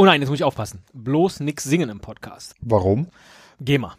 [0.00, 0.82] Oh nein, jetzt muss ich aufpassen.
[0.94, 2.54] Bloß nix singen im Podcast.
[2.62, 3.08] Warum?
[3.60, 3.96] Geh mal.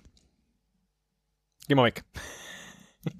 [1.68, 2.04] Geh mal weg.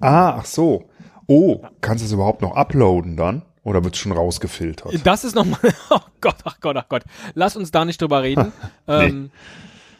[0.00, 0.90] Ah, ach so.
[1.28, 3.42] Oh, kannst du es überhaupt noch uploaden dann?
[3.62, 5.06] Oder wird es schon rausgefiltert?
[5.06, 5.60] Das ist nochmal.
[5.90, 7.04] Oh Gott, ach Gott, ach Gott.
[7.34, 8.52] Lass uns da nicht drüber reden.
[8.88, 9.06] Nee.
[9.06, 9.30] ähm,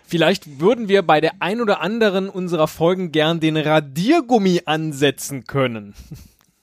[0.04, 5.94] vielleicht würden wir bei der ein oder anderen unserer Folgen gern den Radiergummi ansetzen können.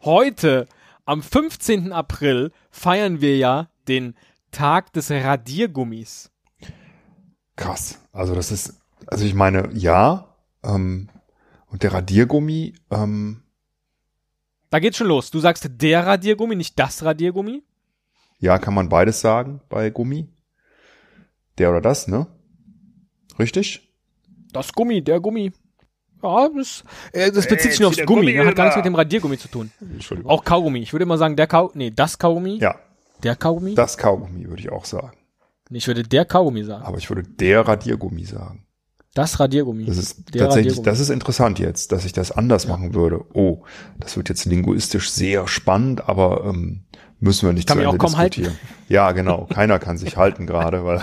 [0.00, 0.66] Heute,
[1.04, 1.92] am 15.
[1.92, 4.14] April, feiern wir ja den
[4.50, 6.30] Tag des Radiergummis.
[7.56, 8.00] Krass.
[8.12, 10.28] Also das ist, also ich meine, ja.
[10.62, 11.08] Ähm,
[11.66, 13.42] und der Radiergummi, ähm,
[14.70, 15.30] Da geht's schon los.
[15.30, 17.62] Du sagst der Radiergummi, nicht das Radiergummi.
[18.38, 20.28] ja, kann man beides sagen bei Gummi.
[21.58, 22.26] Der oder das, ne?
[23.38, 23.88] Richtig?
[24.52, 25.52] Das Gummi, der Gummi.
[26.22, 28.46] Ja, das, äh, das bezieht sich nur aufs der Gummi, Gummi ne?
[28.46, 29.70] hat gar nichts mit dem Radiergummi zu tun.
[29.80, 30.30] Entschuldigung.
[30.30, 30.78] Auch Kaugummi.
[30.80, 32.76] Ich würde immer sagen, der Kau, nee, das Kaugummi, Ja,
[33.22, 33.74] der Kaugummi.
[33.74, 35.16] das Kaugummi würde ich auch sagen.
[35.70, 36.84] Ich würde der Kaugummi sagen.
[36.84, 38.66] Aber ich würde der Radiergummi sagen.
[39.14, 39.86] Das Radiergummi.
[39.86, 40.84] Das ist tatsächlich, Radiergummi.
[40.84, 43.24] das ist interessant jetzt, dass ich das anders machen würde.
[43.32, 43.62] Oh,
[43.98, 46.84] das wird jetzt linguistisch sehr spannend, aber ähm,
[47.20, 48.42] müssen wir nicht Kann zu Ende auch kaum halten.
[48.42, 48.68] diskutieren.
[48.88, 49.46] Ja, genau.
[49.46, 51.00] Keiner kann sich halten gerade, weil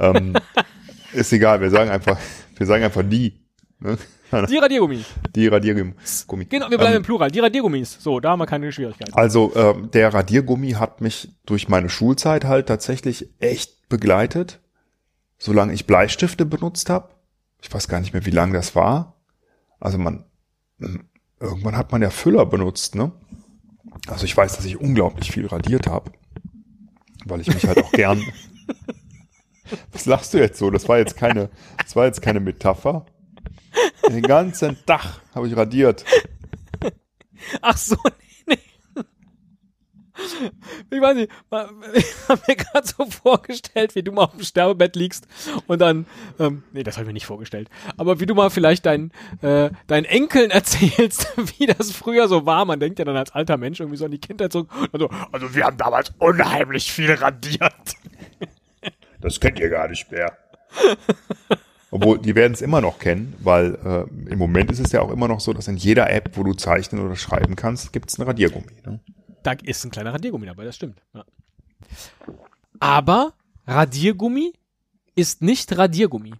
[0.00, 0.34] ähm,
[1.12, 1.60] ist egal.
[1.60, 2.18] Wir sagen einfach,
[2.56, 3.40] wir sagen einfach die.
[3.78, 3.96] Ne?
[4.32, 5.04] Die Radiergummi.
[5.34, 5.94] Die Radiergummi.
[6.48, 7.30] Genau, wir bleiben Ähm, im Plural.
[7.30, 7.98] Die Radiergummis.
[8.00, 9.12] So, da haben wir keine Schwierigkeiten.
[9.14, 14.60] Also ähm, der Radiergummi hat mich durch meine Schulzeit halt tatsächlich echt begleitet,
[15.38, 17.10] solange ich Bleistifte benutzt habe.
[17.60, 19.16] Ich weiß gar nicht mehr, wie lange das war.
[19.80, 20.24] Also man
[20.80, 21.08] m,
[21.40, 23.12] irgendwann hat man ja Füller benutzt, ne?
[24.06, 26.12] Also ich weiß, dass ich unglaublich viel radiert habe,
[27.26, 28.22] weil ich mich halt auch gern.
[29.92, 30.70] Was lachst du jetzt so?
[30.70, 31.48] Das war jetzt keine,
[31.82, 33.06] das war jetzt keine Metapher.
[34.08, 36.04] Den ganzen Tag habe ich radiert.
[37.62, 37.96] Ach so,
[38.46, 38.58] nee,
[40.14, 40.50] nee.
[40.90, 41.30] Ich weiß nicht,
[41.94, 45.26] ich habe mir gerade so vorgestellt, wie du mal auf dem Sterbebett liegst
[45.66, 46.06] und dann,
[46.38, 49.12] ähm, nee, das habe ich mir nicht vorgestellt, aber wie du mal vielleicht deinen,
[49.42, 52.64] äh, deinen Enkeln erzählst, wie das früher so war.
[52.64, 54.70] Man denkt ja dann als alter Mensch irgendwie so an die Kindheit zurück.
[54.92, 57.94] Also, also wir haben damals unheimlich viel radiert.
[59.20, 60.36] Das kennt ihr gar nicht mehr.
[61.90, 65.10] Obwohl, die werden es immer noch kennen, weil äh, im Moment ist es ja auch
[65.10, 68.18] immer noch so, dass in jeder App, wo du zeichnen oder schreiben kannst, gibt es
[68.18, 68.72] einen Radiergummi.
[68.86, 69.00] Ne?
[69.42, 71.02] Da ist ein kleiner Radiergummi dabei, das stimmt.
[71.14, 71.24] Ja.
[72.78, 73.32] Aber
[73.66, 74.52] Radiergummi
[75.16, 76.34] ist nicht Radiergummi.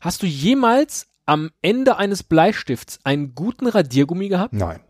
[0.00, 4.52] Hast du jemals am Ende eines Bleistifts einen guten Radiergummi gehabt?
[4.52, 4.80] Nein.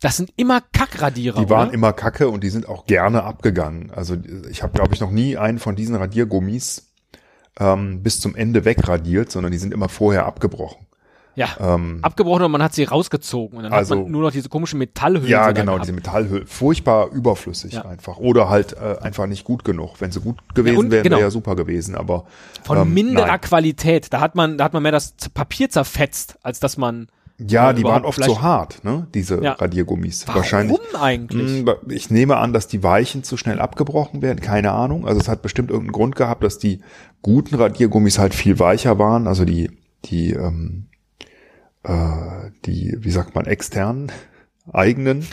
[0.00, 1.40] Das sind immer Kackradierer.
[1.40, 1.74] Die waren oder?
[1.74, 3.92] immer kacke und die sind auch gerne abgegangen.
[3.92, 4.16] Also
[4.50, 6.91] ich habe, glaube ich, noch nie einen von diesen Radiergummis
[7.60, 10.86] ähm, bis zum Ende wegradiert, sondern die sind immer vorher abgebrochen.
[11.34, 14.32] ja, Ähm, abgebrochen und man hat sie rausgezogen und dann Also- hat man nur noch
[14.32, 15.30] diese komische Metallhülse.
[15.30, 16.44] ja, genau, diese Metallhülle.
[16.46, 17.86] Furchtbar überflüssig Ja.
[17.86, 18.18] einfach.
[18.18, 19.98] Oder halt äh, einfach nicht gut genug.
[20.00, 21.16] Wenn sie gut gewesen und- wären, genau.
[21.16, 21.94] wäre ja super gewesen.
[21.94, 22.26] Aber
[22.64, 23.40] Von ähm, minderer nein.
[23.40, 24.12] Qualität.
[24.12, 27.08] Da hat man, da hat man mehr das Papier zerfetzt, als dass man.
[27.38, 29.06] Ja, äh, die waren oft vielleicht- so hart, ne?
[29.14, 29.52] Diese Ja.
[29.52, 30.26] Radiergummis.
[30.28, 30.78] Warum Wahrscheinlich.
[31.00, 31.64] eigentlich?
[31.64, 34.40] Mh, Ich nehme an, dass die Weichen zu schnell abgebrochen werden.
[34.40, 35.06] Keine Ahnung.
[35.06, 36.80] Also es hat bestimmt irgendeinen Grund gehabt, dass die
[37.22, 39.26] guten Radiergummis halt viel weicher waren.
[39.26, 39.70] Also die,
[40.04, 40.86] die, ähm,
[41.84, 44.12] äh, die, wie sagt man, externen,
[44.72, 45.26] eigenen,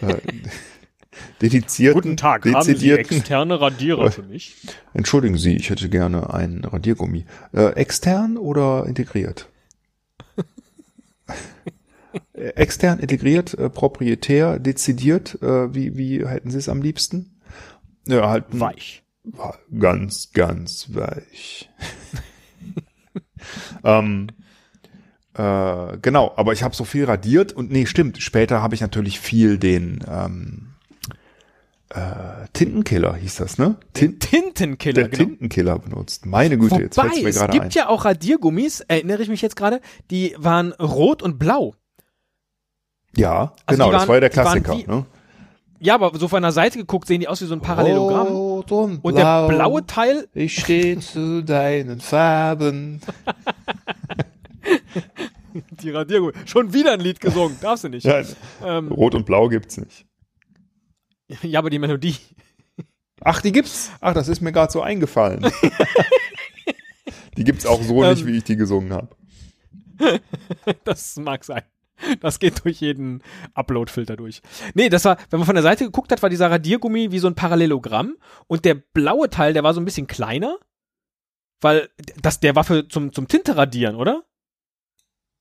[0.00, 0.16] äh,
[1.42, 3.16] dedizierten, dezidierten.
[3.18, 4.56] externe Radierer für mich?
[4.94, 7.24] Entschuldigen Sie, ich hätte gerne einen Radiergummi.
[7.52, 9.48] Äh, extern oder integriert?
[12.34, 17.40] Extern, integriert, äh, proprietär, dezidiert, äh, wie, wie hätten Sie es am liebsten?
[18.06, 19.02] Ja, halt Weich.
[19.78, 21.70] ganz, ganz weich.
[23.84, 24.28] ähm,
[25.34, 28.20] äh, genau, aber ich habe so viel radiert und nee, stimmt.
[28.20, 30.71] Später habe ich natürlich viel den ähm,
[31.94, 33.76] äh, Tintenkiller hieß das, ne?
[33.94, 35.24] Tin Tintenkiller, der genau.
[35.30, 36.26] Tintenkiller benutzt.
[36.26, 37.70] Meine Güte, jetzt Wobei, fällt's mir es gerade gibt ein.
[37.72, 39.80] ja auch Radiergummis, erinnere ich mich jetzt gerade,
[40.10, 41.74] die waren rot und blau.
[43.16, 44.92] Ja, Also genau, die das waren- war ja der waren Klassiker.
[44.92, 45.06] wie- Ne?
[45.80, 48.28] Ja, aber so von der Seite geguckt sehen die aus wie so ein Parallelogramm.
[48.28, 53.00] Rot und, und der blaue Teil, ich stehe zu deinen Farben.
[55.82, 58.04] die Radiergummi, schon wieder ein Lied gesungen, darfst du nicht.
[58.06, 58.22] Ja,
[58.64, 60.06] Ähm, Rot und Blau gibt's nicht.
[61.42, 62.16] ja, aber die Melodie.
[63.20, 63.90] Ach, die gibt's.
[64.00, 65.46] Ach, das ist mir gerade so eingefallen.
[67.36, 68.26] die gibt's auch so nicht, Ähm.
[68.26, 69.08] wie ich die gesungen habe.
[70.84, 71.62] Das mag sein.
[72.20, 73.22] Das geht durch jeden
[73.54, 74.42] Upload-Filter durch.
[74.74, 77.28] Nee, das war, wenn man von der Seite geguckt hat, war dieser Radiergummi wie so
[77.28, 78.16] ein Parallelogramm
[78.48, 80.56] und der blaue Teil, der war so ein bisschen kleiner,
[81.60, 81.90] weil
[82.20, 84.24] das, der war für zum, zum Tinte radieren, oder?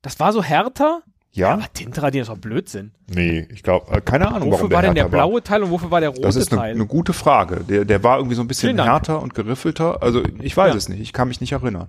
[0.03, 1.01] Das war so härter.
[1.33, 1.53] Ja?
[1.53, 2.91] Aber Tintenradieren ist doch Blödsinn.
[3.07, 5.27] Nee, ich glaube, äh, keine Ahnung, Wofür warum war denn der härter war.
[5.27, 6.75] blaue Teil und wofür war der rote Das ist eine, Teil?
[6.75, 7.61] eine gute Frage.
[7.63, 10.03] Der, der war irgendwie so ein bisschen härter und geriffelter.
[10.03, 10.77] Also ich weiß Ja.
[10.77, 10.99] es nicht.
[10.99, 11.87] Ich kann mich nicht erinnern.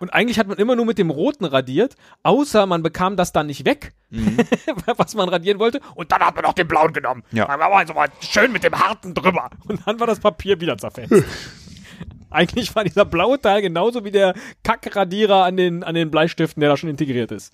[0.00, 1.94] Und eigentlich hat man immer nur mit dem roten radiert,
[2.24, 3.92] außer man bekam das dann nicht weg,
[4.96, 5.80] was man radieren wollte.
[5.94, 7.22] Und dann hat man auch den blauen genommen.
[7.30, 7.46] Ja.
[7.46, 9.50] Dann war man so mal schön mit dem harten drüber.
[9.68, 11.12] Und dann war das Papier wieder zerfetzt.
[12.30, 14.34] eigentlich war dieser blaue Teil genauso wie der
[14.64, 17.52] Kackradierer an den, an den Bleistiften, der da schon integriert ist.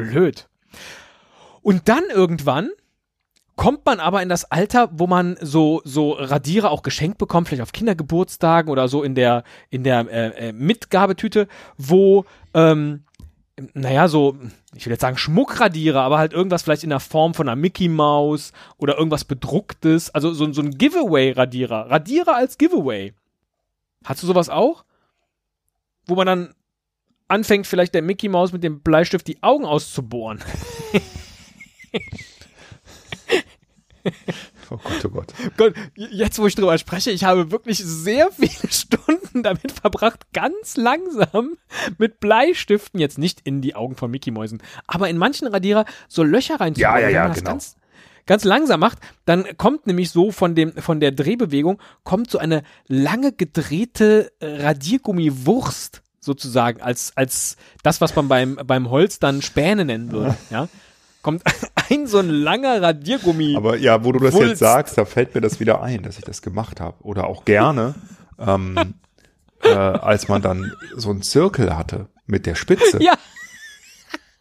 [0.00, 0.48] Blöd.
[1.62, 2.70] Und dann irgendwann
[3.56, 7.62] kommt man aber in das Alter, wo man so so Radierer auch geschenkt bekommt, vielleicht
[7.62, 12.24] auf Kindergeburtstagen oder so in der in der äh, äh, Mitgabetüte, wo
[12.54, 13.04] ähm,
[13.74, 14.38] naja, so,
[14.74, 17.88] ich will jetzt sagen Schmuckradierer, aber halt irgendwas vielleicht in der Form von einer Mickey
[17.88, 21.90] Maus oder irgendwas bedrucktes, also so, so ein Giveaway-Radierer.
[21.90, 23.12] Radierer als Giveaway.
[24.04, 24.84] Hast du sowas auch?
[26.06, 26.54] Wo man dann
[27.30, 30.40] anfängt, vielleicht der Mickey Maus mit dem Bleistift die Augen auszubohren.
[34.72, 35.34] Oh Gott, oh Gott.
[35.56, 40.76] Gott, jetzt wo ich drüber spreche, ich habe wirklich sehr viele Stunden damit verbracht, ganz
[40.76, 41.56] langsam
[41.98, 46.22] mit Bleistiften, jetzt nicht in die Augen von Mickey Mäusen, aber in manchen Radierer so
[46.22, 46.94] Löcher reinzubauen.
[46.94, 47.50] Ja, ja, Wenn ja, man das genau.
[47.50, 47.76] Ganz,
[48.26, 52.62] ganz langsam macht, dann kommt nämlich so von dem, von der Drehbewegung, kommt so eine
[52.86, 60.12] lange gedrehte Radiergummiwurst sozusagen als, als das, was man beim, beim Holz dann Späne nennen
[60.12, 60.68] würde, ja.
[61.22, 61.42] Kommt
[61.90, 63.54] ein so ein langer Radiergummi.
[63.56, 64.48] Aber ja, wo du das Wulst.
[64.48, 66.96] jetzt sagst, da fällt mir das wieder ein, dass ich das gemacht habe.
[67.02, 67.94] Oder auch gerne,
[68.38, 68.94] ähm,
[69.62, 73.14] äh, als man dann so einen Zirkel hatte mit der Spitze, ja,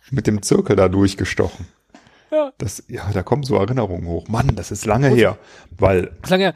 [0.09, 1.67] mit dem Zirkel da durchgestochen.
[2.31, 2.53] Ja.
[2.59, 4.27] Das, ja, da kommen so Erinnerungen hoch.
[4.27, 5.37] Mann, das ist lange her.
[5.71, 6.53] Weil, lange,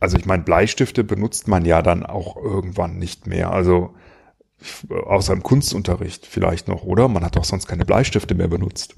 [0.00, 3.50] also ich meine, Bleistifte benutzt man ja dann auch irgendwann nicht mehr.
[3.50, 3.94] Also
[4.90, 7.08] außer im Kunstunterricht vielleicht noch, oder?
[7.08, 8.94] Man hat doch sonst keine Bleistifte mehr benutzt.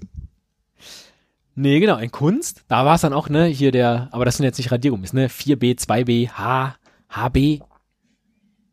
[1.54, 4.44] Nee, genau, in Kunst, da war es dann auch, ne, hier der, aber das sind
[4.44, 6.76] jetzt nicht Radiergummis, ne, 4B, 2B, H,
[7.10, 7.60] HB,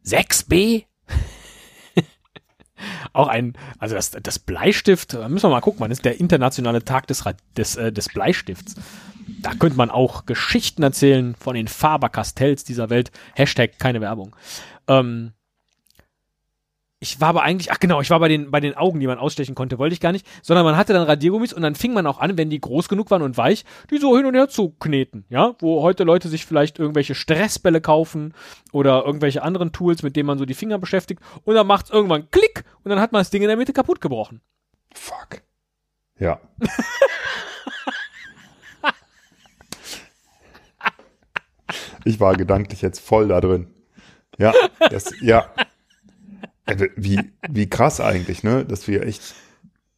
[0.06, 0.86] 6B.
[3.14, 6.86] auch ein, also das, das Bleistift, da müssen wir mal gucken, wann ist der internationale
[6.86, 7.24] Tag des,
[7.58, 8.76] des, äh, des Bleistifts.
[9.42, 13.12] Da könnte man auch Geschichten erzählen von den Faber-Castells dieser Welt.
[13.36, 14.36] Hashtag keine Werbung.
[14.88, 15.34] Ähm,
[17.00, 19.20] ich war aber eigentlich, ach genau, ich war bei den, bei den Augen, die man
[19.20, 22.08] ausstechen konnte, wollte ich gar nicht, sondern man hatte dann Radiergummis und dann fing man
[22.08, 24.72] auch an, wenn die groß genug waren und weich, die so hin und her zu
[24.72, 28.34] kneten, ja, wo heute Leute sich vielleicht irgendwelche Stressbälle kaufen
[28.72, 32.32] oder irgendwelche anderen Tools, mit denen man so die Finger beschäftigt und dann macht's irgendwann
[32.32, 34.42] Klick und dann hat man das Ding in der Mitte kaputt gebrochen.
[34.94, 35.44] Fuck.
[36.20, 36.42] Ja.
[42.06, 43.68] ich war gedanklich jetzt voll da drin.
[44.40, 44.52] Ja,
[44.90, 45.52] das, ja.
[46.68, 47.20] Also Wie,
[47.50, 48.66] wie krass eigentlich, ne?
[48.66, 49.34] Dass wir echt,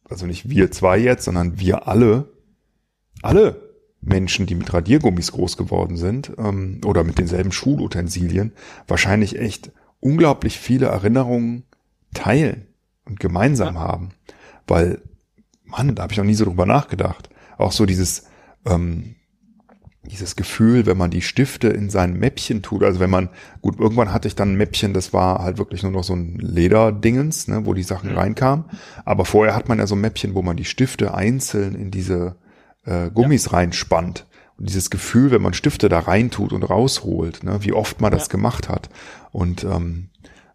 [0.08, 2.32] also nicht wir zwei jetzt, sondern wir alle,
[3.22, 3.70] alle
[4.00, 8.52] Menschen, die mit Radiergummis groß geworden sind, ähm, oder mit denselben Schulutensilien,
[8.86, 11.64] wahrscheinlich echt unglaublich viele Erinnerungen
[12.14, 12.66] teilen
[13.04, 14.10] und gemeinsam haben.
[14.66, 15.02] Weil,
[15.64, 17.28] Mann, da habe ich noch nie so drüber nachgedacht.
[17.58, 18.26] Auch so dieses,
[18.64, 19.16] ähm,
[20.10, 23.28] dieses Gefühl, wenn man die Stifte in sein Mäppchen tut, also wenn man,
[23.62, 26.36] gut, irgendwann hatte ich dann ein Mäppchen, das war halt wirklich nur noch so ein
[26.38, 28.64] Lederdingens, ne, wo die Sachen reinkamen.
[29.04, 32.36] Aber vorher hat man ja so ein Mäppchen, wo man die Stifte einzeln in diese
[32.84, 34.26] äh, Gummis reinspannt.
[34.58, 38.26] Und dieses Gefühl, wenn man Stifte da reintut und rausholt, ne, wie oft man das
[38.26, 38.32] Ja.
[38.32, 38.90] gemacht hat.
[39.32, 40.10] Und ähm,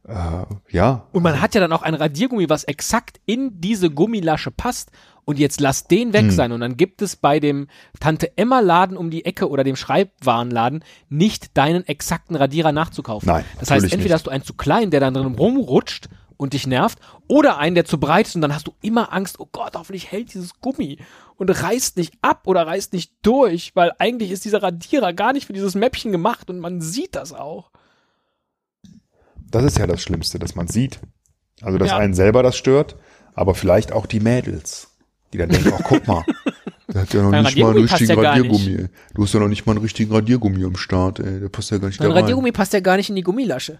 [0.07, 4.51] äh, ja, Und man hat ja dann auch ein Radiergummi, was exakt in diese Gummilasche
[4.51, 4.91] passt.
[5.27, 6.51] Und jetzt lass den weg sein.
[6.51, 7.67] Und dann gibt es bei dem
[7.99, 13.27] Tante Emma Laden um die Ecke oder dem Schreibwarenladen nicht deinen exakten Radierer nachzukaufen.
[13.27, 14.13] Nein, Das heißt, entweder nicht.
[14.13, 17.85] hast du einen zu klein, der dann drin rumrutscht und dich nervt, oder einen, der
[17.85, 20.99] zu breit ist und dann hast du immer Angst, oh Gott, hoffentlich hält dieses Gummi
[21.37, 25.47] und reißt nicht ab oder reißt nicht durch, weil eigentlich ist dieser Radierer gar nicht
[25.47, 27.71] für dieses Mäppchen gemacht und man sieht das auch.
[29.51, 30.99] Das ist ja das Schlimmste, dass man sieht.
[31.61, 31.97] Also, dass Ja.
[31.97, 32.97] einen selber das stört,
[33.33, 34.89] aber vielleicht auch die Mädels,
[35.33, 36.23] die dann denken, ach, guck mal,
[36.93, 38.87] der hat ja noch nicht mal einen richtigen ja Radiergummi.
[39.13, 41.39] Du hast ja noch nicht mal einen richtigen Radiergummi am Start, ey.
[41.39, 42.23] Der passt ja gar nicht Dein da rein.
[42.23, 43.79] Radiergummi passt ja gar nicht in die Gummilasche.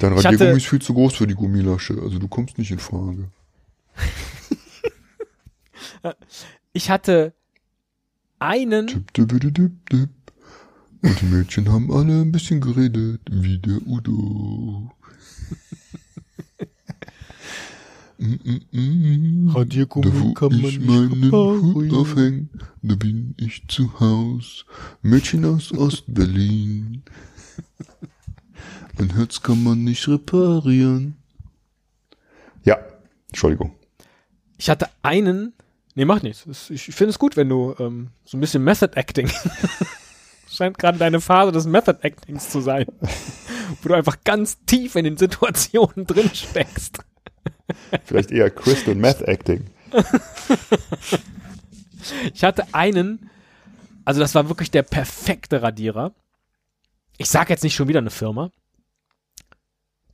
[0.00, 1.94] Dein Ich Radiergummi ist viel zu groß für die Gummilasche.
[2.02, 3.28] Also, du kommst nicht in Frage.
[6.72, 7.34] Ich hatte
[8.38, 9.28] einen, tipp, tipp,
[9.88, 10.08] tipp.
[11.02, 14.90] Und die Mädchen haben alle ein bisschen geredet, wie der Udo.
[18.18, 19.50] Mm, mm, mm.
[19.50, 21.96] Radiergummi Da wo kann man ich nicht meinen Hut reparieren.
[21.96, 22.48] aufhäng,
[22.82, 24.64] da bin ich zu Haus.
[25.02, 27.02] Mädchen aus Ostberlin.
[28.98, 31.16] Ein Herz kann man nicht reparieren.
[33.32, 33.72] Entschuldigung.
[34.58, 35.54] Ich hatte einen,
[35.94, 36.70] nee, mach nichts.
[36.70, 39.30] Ich finde es gut, wenn du ähm, so ein bisschen Method Acting.
[40.52, 42.86] Scheint gerade deine Phase des Method Actings zu sein.
[43.82, 46.98] Wo du einfach ganz tief in den Situationen drin steckst.
[48.04, 49.70] Vielleicht eher Crystal Meth Acting.
[52.34, 53.30] Ich hatte einen,
[54.04, 56.12] also das war wirklich der perfekte Radierer.
[57.18, 58.50] Ich sage jetzt nicht schon wieder eine Firma.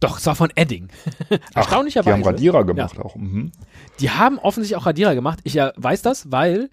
[0.01, 0.89] Doch, es war von Edding.
[1.55, 2.17] Erstaunlicherweise.
[2.17, 3.17] Die haben Radierer gemacht auch.
[3.17, 3.53] Mhm.
[3.99, 5.41] Die haben offensichtlich auch Radierer gemacht.
[5.43, 6.71] Ich äh, weiß das, weil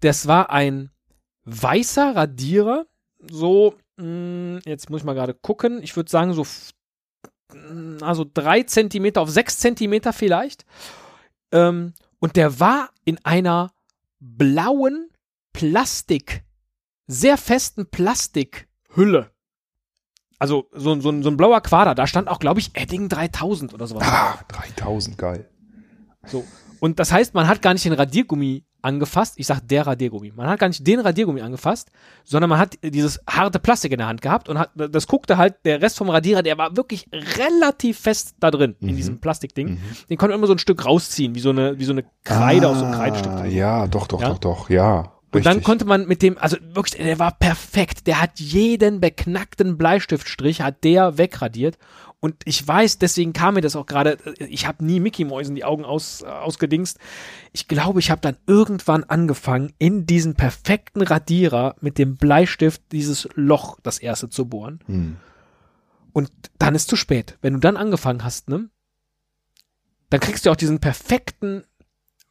[0.00, 0.90] das war ein
[1.44, 2.86] weißer Radierer.
[3.30, 5.82] So, mh, jetzt muss ich mal gerade gucken.
[5.82, 6.44] Ich würde sagen, so
[7.52, 10.64] mh, also drei Zentimeter auf sechs Zentimeter vielleicht.
[11.52, 13.72] Ähm, und der war in einer
[14.20, 15.10] blauen
[15.52, 16.42] Plastik,
[17.06, 19.30] sehr festen Plastikhülle.
[20.38, 21.94] Also so, so, ein- so ein blauer Quader.
[21.94, 24.02] Da stand auch, glaube ich, Edding 3000 oder sowas.
[24.06, 25.48] Ah, 3000, geil.
[26.26, 26.44] So.
[26.80, 29.34] Und das heißt, man hat gar nicht den Radiergummi angefasst.
[29.38, 30.32] Ich sag der Radiergummi.
[30.36, 31.90] Man hat gar nicht den Radiergummi angefasst,
[32.24, 35.56] sondern man hat dieses harte Plastik in der Hand gehabt und hat, das guckte halt,
[35.64, 39.78] der Rest vom Radierer, der war wirklich relativ fest da drin, in diesem Plastikding.
[40.10, 42.68] Den konnte man immer so ein Stück rausziehen, wie so eine, wie so eine Kreide
[42.68, 43.32] aus so einem Kreidestück.
[43.32, 43.50] Ah, drin.
[43.52, 44.28] Ja, doch, doch, Ja?
[44.28, 45.10] doch, doch, ja.
[45.32, 45.64] Und dann Richtig.
[45.66, 48.06] konnte man mit dem, also wirklich, der war perfekt.
[48.06, 51.76] Der hat jeden beknackten Bleistiftstrich, hat der wegradiert.
[52.24, 55.64] Und ich weiß, deswegen kam mir das auch gerade, ich habe nie Mickey Mäusen die
[55.66, 56.98] Augen aus, äh, ausgedingst.
[57.52, 63.28] Ich glaube, ich habe dann irgendwann angefangen, in diesen perfekten Radierer mit dem Bleistift dieses
[63.34, 64.80] Loch das erste zu bohren.
[64.86, 65.16] Hm.
[66.14, 67.36] Und dann ist zu spät.
[67.42, 68.70] Wenn du dann angefangen hast, ne,
[70.08, 71.64] dann kriegst du auch diesen perfekten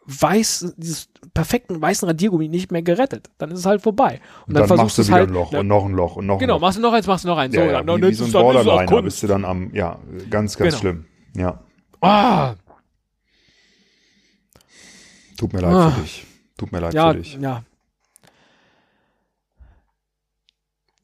[0.05, 3.29] weiß, dieses perfekten weißen Radiergummi nicht mehr gerettet.
[3.37, 4.19] Dann ist es halt vorbei.
[4.47, 6.39] Und dann, machst du es wieder halt, ein Loch und noch ein Loch und noch
[6.39, 6.61] Genau, ein Loch.
[6.67, 7.55] machst du noch eins, machst du noch eins.
[7.55, 9.45] Ja, so, ja, dann, dann wie, wie ist so ein dann Borderliner bist du dann
[9.45, 10.77] am, ja, ganz, ganz Genau.
[10.79, 11.05] schlimm.
[11.35, 11.63] Ja,
[12.01, 12.55] Ah,
[15.37, 15.91] tut mir leid Ah.
[15.91, 16.25] für dich.
[16.57, 17.35] Tut mir leid ja, für dich.
[17.39, 17.63] ja.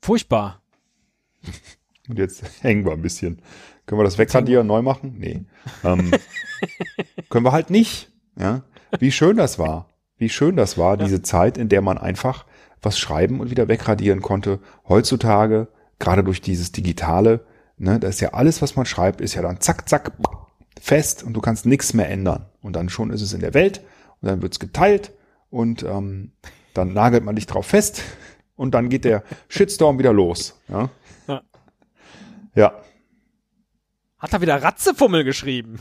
[0.01, 0.62] Furchtbar.
[2.08, 3.41] Und jetzt hängen wir ein bisschen.
[3.86, 5.15] Können wir das wegradieren, neu machen?
[5.18, 5.46] Nee.
[5.84, 6.12] Ähm,
[7.29, 8.12] können wir halt nicht.
[8.38, 8.63] Ja.
[8.98, 9.88] Wie schön das war.
[10.17, 12.46] Wie schön das war, diese Zeit, in der man einfach
[12.81, 14.60] was schreiben und wieder wegradieren konnte.
[14.88, 15.67] Heutzutage,
[15.98, 17.46] gerade durch dieses Digitale,
[17.77, 20.12] ne, da ist ja alles, was man schreibt, ist ja dann zack, zack,
[20.79, 22.46] fest und du kannst nichts mehr ändern.
[22.62, 23.81] Und dann schon ist es in der Welt
[24.22, 25.12] und dann wird's geteilt
[25.50, 26.31] und ähm,
[26.74, 28.01] dann nagelt man dich drauf fest
[28.55, 30.60] und dann geht der Shitstorm wieder los.
[30.67, 30.89] Ja.
[31.27, 31.41] Ja.
[32.55, 32.74] Ja,
[34.17, 35.79] Hat er wieder Ratzefummel geschrieben.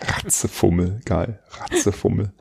[0.00, 1.40] Ratzefummel, geil.
[1.50, 2.32] Ratzefummel.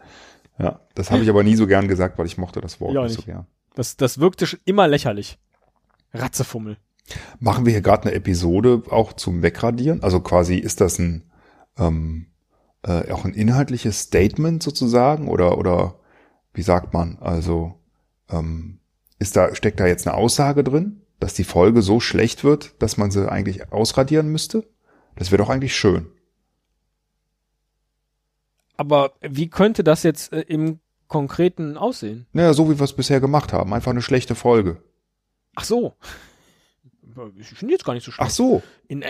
[0.58, 3.04] Ja, das habe ich aber nie so gern gesagt, weil ich mochte das Wort Ja,
[3.04, 3.28] nicht so nicht.
[3.28, 3.46] gern.
[3.76, 5.40] Das, das wirkte schon immer lächerlich.
[6.14, 6.78] Ratzefummel.
[7.40, 10.04] Machen wir hier gerade eine Episode auch zum Wegradieren?
[10.04, 11.24] Also quasi ist das ein
[11.78, 12.28] ähm,
[12.84, 15.96] äh, auch ein inhaltliches Statement sozusagen oder oder
[16.54, 17.18] wie sagt man?
[17.20, 17.80] Also
[18.30, 18.80] ähm,
[19.18, 22.98] ist da steckt da jetzt eine Aussage drin, dass die Folge so schlecht wird, dass
[22.98, 24.68] man sie eigentlich ausradieren müsste?
[25.16, 26.08] Das wäre doch eigentlich schön.
[28.80, 32.28] Aber wie könnte das jetzt äh, im Konkreten aussehen?
[32.32, 34.82] Naja, so wie wir es bisher gemacht haben, einfach eine schlechte Folge.
[35.56, 35.96] Ach so.
[37.38, 38.26] Ich finde jetzt gar nicht so schlimm.
[38.26, 39.04] Ach so, In,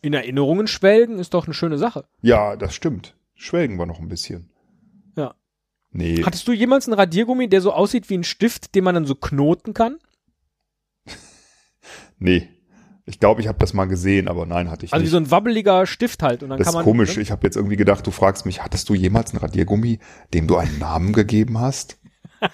[0.00, 2.04] in Erinnerungen schwelgen ist doch eine schöne Sache.
[2.22, 3.16] Ja, das stimmt.
[3.34, 4.48] Schwelgen wir noch ein bisschen.
[5.16, 5.34] Ja.
[5.90, 9.06] Nee, Hattest du jemals einen Radiergummi, der so aussieht wie ein Stift, den man dann
[9.06, 9.98] so knoten kann?
[12.20, 12.48] nee.
[13.08, 15.12] Ich glaube, ich habe das mal gesehen, aber nein, hatte ich Also wie nicht.
[15.12, 16.42] so ein wabbeliger Stift halt.
[16.42, 17.16] Und dann das kann ist man, komisch.
[17.16, 17.22] Ne?
[17.22, 20.00] Ich habe jetzt irgendwie gedacht, du fragst mich, hattest du jemals einen Radiergummi,
[20.34, 21.98] dem du einen Namen gegeben hast?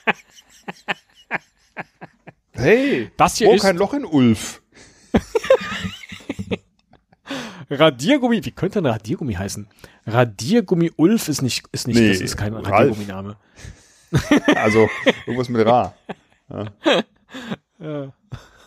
[2.53, 4.61] hey, Das hier oh, ist kein Loch in Ulf.
[7.71, 8.45] Radiergummi.
[8.45, 9.67] Wie könnte ein Radiergummi heißen?
[10.07, 12.53] Radiergummi Ulf ist nicht, ist nicht, Nee, das ist kein.
[12.53, 13.37] Radiergumminame.
[14.55, 14.91] Also
[15.27, 15.95] irgendwas mit Ra.
[17.81, 18.13] Ja.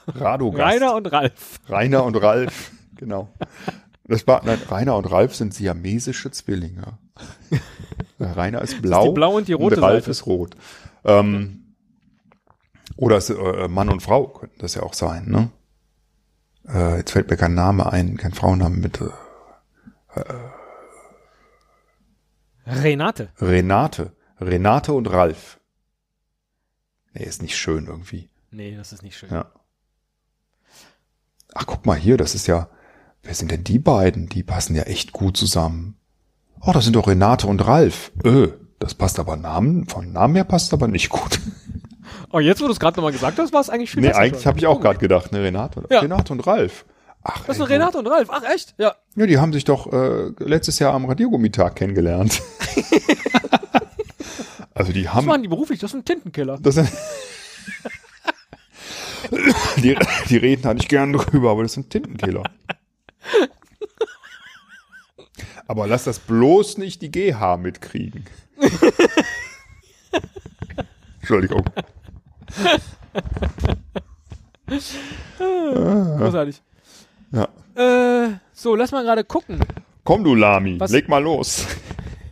[0.07, 0.63] Radogast.
[0.63, 1.59] Rainer und Ralf.
[1.67, 3.29] Rainer und Ralf, genau.
[4.07, 6.97] Das war, nein, Rainer und Ralf sind siamesische Zwillinge.
[8.19, 10.11] Rainer ist blau, die blaue und die rote Ralf Seite.
[10.11, 10.55] ist rot.
[11.03, 11.75] Ähm,
[12.97, 15.49] oder es, äh, Mann und Frau könnten das ja auch sein, ne?
[16.67, 20.21] Äh, jetzt fällt mir kein Name ein, kein Frauenname mit äh,
[22.67, 23.29] Renate.
[23.39, 24.13] Renate.
[24.39, 25.59] Renate und Ralf.
[27.13, 28.29] Nee, ist nicht schön irgendwie.
[28.51, 29.29] Nee, das ist nicht schön.
[29.29, 29.51] Ja.
[31.55, 32.67] Ach, guck mal hier, das ist ja,
[33.23, 34.27] wer sind denn die beiden?
[34.27, 35.95] Die passen ja echt gut zusammen.
[36.61, 38.11] Oh, das sind doch Renate und Ralf.
[38.23, 41.39] Öh, das passt aber Namen, von Namen her passt aber nicht gut.
[42.31, 44.45] Oh, jetzt, wo du es gerade nochmal gesagt hast, war es eigentlich viel nee, eigentlich
[44.45, 46.01] habe ich auch gerade gedacht, ne, Renate, Ja.
[46.01, 46.85] Renate und Ralf.
[47.23, 48.27] Ach, Das sind Renate und Ralf.
[48.29, 48.75] Ach, echt?
[48.77, 48.95] Ja.
[49.15, 52.41] Ja, die haben sich doch äh, letztes Jahr am Radiergummitag kennengelernt.
[54.73, 55.25] also die Was haben.
[55.27, 55.79] machen die beruflich?
[55.79, 56.57] Das ein Tintenkiller.
[56.61, 56.89] Das sind
[59.85, 59.97] die,
[60.29, 62.43] die reden da nicht gern drüber, aber das sind Tintenkiller.
[65.67, 68.25] Aber lass das bloß nicht die GH mitkriegen.
[71.19, 71.63] Entschuldigung.
[75.37, 76.61] Großartig.
[77.31, 77.47] Ja.
[77.75, 79.59] Äh, so, lass mal gerade gucken.
[80.03, 81.65] Komm du Lami, Was- leg mal los.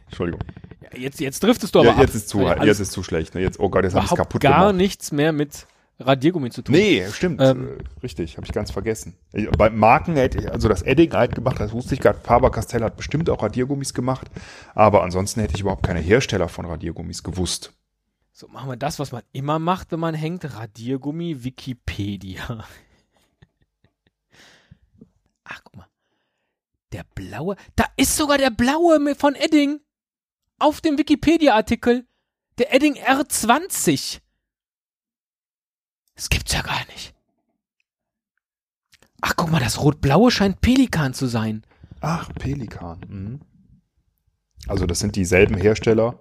[0.07, 0.41] Entschuldigung.
[0.81, 2.15] Ja, Jetzt, jetzt driftest du aber Ja, jetzt ab.
[2.15, 3.33] ist zu, Weil jetzt ist zu schlecht.
[3.33, 3.41] Ne?
[3.41, 4.75] Jetzt, oh Gott, jetzt habe ich kaputt gar gemacht.
[4.75, 5.65] nichts mehr mit
[5.99, 6.73] Radiergummi zu tun.
[6.75, 7.39] Nee, stimmt.
[7.41, 7.77] Ähm.
[7.79, 9.15] Äh, Richtig, habe ich ganz vergessen.
[9.31, 12.19] Ich- Bei Marken hätte ich, also das Edding halt gemacht, das wusste ich gerade.
[12.19, 14.29] Faber-Castell hat bestimmt auch Radiergummis gemacht.
[14.75, 17.73] Aber ansonsten hätte ich überhaupt keine Hersteller von Radiergummis gewusst.
[18.31, 20.43] So, machen wir das, was man immer macht, wenn man hängt.
[20.55, 22.65] Radiergummi, Wikipedia.
[25.43, 25.87] Ach, guck mal.
[26.91, 27.55] Der blaue.
[27.75, 29.79] Da ist sogar der blaue von Edding.
[30.59, 32.05] Auf dem Wikipedia-Artikel.
[32.57, 34.19] Der Edding R20.
[36.15, 37.13] Das gibt's ja gar nicht.
[39.21, 41.63] Ach, guck mal, das rot-blaue scheint Pelikan zu sein.
[42.01, 42.99] Ach, Pelikan.
[43.07, 43.39] Mhm.
[44.67, 46.19] Also das sind dieselben Hersteller.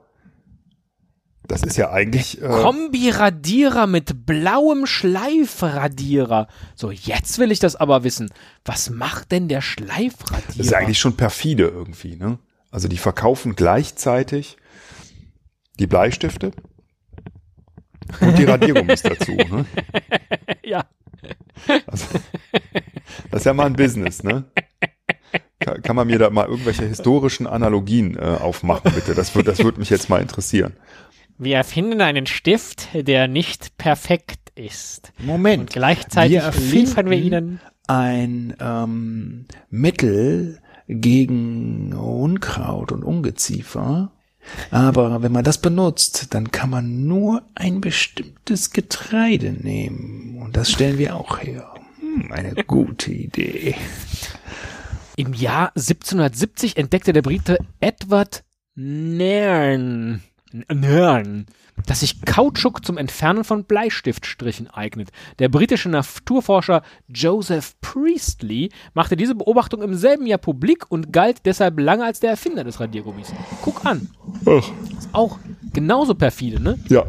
[1.48, 2.40] Das ist ja eigentlich.
[2.40, 6.46] Äh, Kombi-Radierer mit blauem Schleifradierer.
[6.76, 8.30] So, jetzt will ich das aber wissen.
[8.64, 10.42] Was macht denn der Schleifradierer?
[10.46, 12.16] das ist eigentlich schon perfide irgendwie.
[12.16, 12.38] Ne?
[12.70, 14.56] Also die verkaufen gleichzeitig
[15.80, 16.52] die Bleistifte
[18.20, 19.32] und die Radiergummis dazu.
[19.32, 19.64] Ne?
[20.64, 20.84] ja.
[21.86, 22.06] Also,
[23.30, 24.44] das ist ja mal ein Business, ne?
[25.60, 29.14] Kann, kann man mir da mal irgendwelche historischen Analogien äh, aufmachen, bitte?
[29.14, 30.74] Das würde das würd mich jetzt mal interessieren.
[31.38, 35.12] Wir erfinden einen Stift, der nicht perfekt ist.
[35.18, 35.60] Moment.
[35.60, 37.60] Und gleichzeitig Wir liefern wir Ihnen.
[37.86, 44.12] ein ähm, Mittel gegen Unkraut und Ungeziefer.
[44.70, 50.40] Aber wenn man das benutzt, dann kann man nur ein bestimmtes Getreide nehmen.
[50.42, 51.74] Und das stellen wir auch her.
[52.00, 53.74] Hm, eine gute Idee.
[55.16, 60.22] Im Jahr 1770 entdeckte der Brite Edward Nairn,
[60.52, 61.46] Nairn
[61.86, 65.10] dass sich Kautschuk zum Entfernen von Bleistiftstrichen eignet.
[65.38, 71.78] Der britische Naturforscher Joseph Priestley machte diese Beobachtung im selben Jahr publik und galt deshalb
[71.78, 73.32] lange als der Erfinder des Radiergummis.
[73.62, 74.08] Guck an.
[74.44, 75.38] Ist auch
[75.72, 76.78] genauso perfide, ne?
[76.88, 77.04] Ja,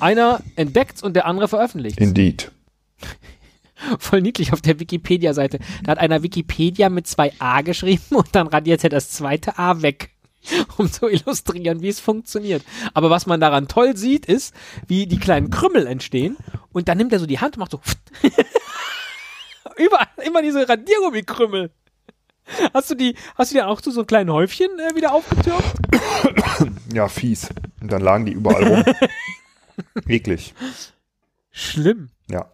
[0.00, 1.98] Einer entdeckt's und der andere veröffentlicht.
[1.98, 2.52] indeed.
[3.98, 5.58] Voll niedlich auf der Wikipedia-Seite.
[5.82, 9.82] Da hat einer Wikipedia mit zwei A geschrieben und dann radiert er das zweite A
[9.82, 10.13] weg.
[10.76, 12.62] Um zu illustrieren, wie es funktioniert.
[12.92, 14.54] Aber was man daran toll sieht, ist,
[14.86, 16.36] wie die kleinen Krümmel entstehen
[16.72, 17.80] und dann nimmt er so die Hand und macht so
[19.76, 21.70] überall immer diese Radiergummikrümmel.
[22.74, 25.64] Hast du die, hast du die auch zu so kleinen Häufchen äh, wieder aufgetürmt?
[26.92, 27.48] Ja, fies.
[27.80, 28.84] Und dann lagen die überall rum.
[30.08, 30.54] Eklig.
[31.50, 32.10] Schlimm.
[32.30, 32.48] Ja.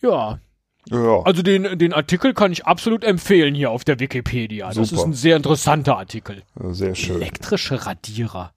[0.00, 0.38] Ja,
[0.88, 1.22] Ja.
[1.22, 4.68] also den, den Artikel kann ich absolut empfehlen hier auf der Wikipedia.
[4.68, 5.00] Das Super.
[5.00, 6.42] ist ein sehr interessanter Artikel.
[6.70, 7.16] Sehr schön.
[7.16, 8.52] Elektrische Radierer.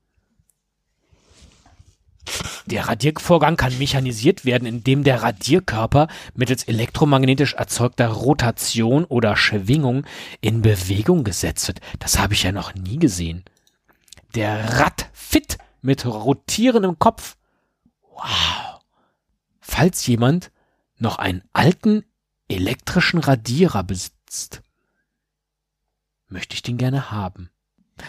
[2.67, 10.05] Der Radiervorgang kann mechanisiert werden, indem der Radierkörper mittels elektromagnetisch erzeugter Rotation oder Schwingung
[10.39, 11.79] in Bewegung gesetzt wird.
[11.97, 13.43] Das habe ich ja noch nie gesehen.
[14.35, 17.37] Der Radfit mit rotierendem Kopf.
[18.13, 18.81] Wow.
[19.59, 20.51] Falls jemand
[20.99, 22.03] noch einen alten
[22.49, 24.61] elektrischen Radierer besitzt,
[26.27, 27.49] möchte ich den gerne haben.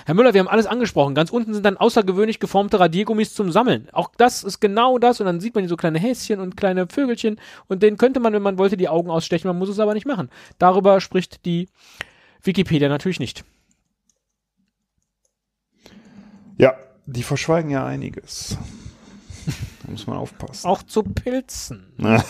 [0.07, 1.15] Herr Müller, wir haben alles angesprochen.
[1.15, 3.89] Ganz unten sind dann außergewöhnlich geformte Radiergummis zum Sammeln.
[3.93, 5.21] Auch das ist genau das.
[5.21, 7.41] Und dann sieht man hier so kleine Häschen und kleine Vögelchen.
[7.67, 9.49] Und denen könnte man, wenn man wollte, die Augen ausstechen.
[9.49, 10.31] Man muss es aber nicht machen.
[10.59, 11.69] Darüber spricht die
[12.43, 13.45] Wikipedia natürlich nicht.
[16.57, 16.75] Ja,
[17.07, 18.57] die verschweigen ja einiges.
[19.83, 20.69] Da muss man aufpassen.
[20.69, 21.95] Auch zu Pilzen.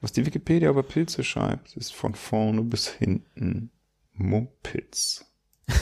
[0.00, 3.70] Was die Wikipedia über Pilze schreibt, ist von vorne bis hinten
[4.14, 5.26] Mumpitz.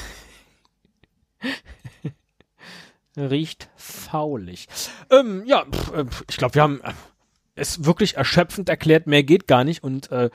[3.16, 4.68] Riecht faulig.
[5.10, 6.92] Ähm, ja, pf, äh, ich glaube, wir haben äh,
[7.54, 9.06] es wirklich erschöpfend erklärt.
[9.06, 9.84] Mehr geht gar nicht.
[9.84, 10.30] Und äh,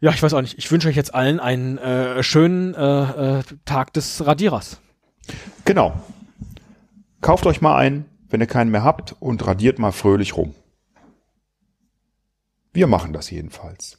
[0.00, 0.56] ja, ich weiß auch nicht.
[0.58, 4.80] Ich wünsche euch jetzt allen einen äh, schönen äh, äh, Tag des Radierers.
[5.64, 6.00] Genau.
[7.20, 10.54] Kauft euch mal einen, wenn ihr keinen mehr habt, und radiert mal fröhlich rum.
[12.72, 13.98] Wir machen das jedenfalls.